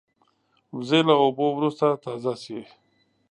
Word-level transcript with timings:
وزې 0.75 0.99
له 1.07 1.13
اوبو 1.23 1.45
وروسته 1.53 1.85
تازه 2.03 2.33
شي 2.43 2.59